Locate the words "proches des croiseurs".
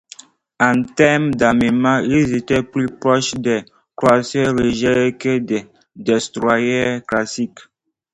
2.87-4.55